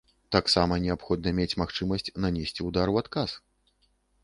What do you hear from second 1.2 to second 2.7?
мець магчымасць нанесці